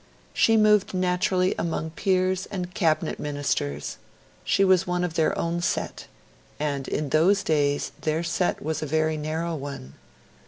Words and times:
She 0.33 0.57
moved 0.57 0.95
naturally 0.95 1.53
among 1.59 1.91
Peers 1.91 2.47
and 2.47 2.73
Cabinet 2.73 3.19
Ministers 3.19 3.97
she 4.43 4.63
was 4.63 4.87
one 4.87 5.03
of 5.03 5.13
their 5.13 5.37
own 5.37 5.61
set; 5.61 6.07
and 6.59 6.87
in 6.87 7.09
those 7.09 7.43
days 7.43 7.91
their 8.01 8.23
set 8.23 8.63
was 8.63 8.81
a 8.81 8.87
very 8.87 9.15
narrow 9.15 9.53
one. 9.53 9.93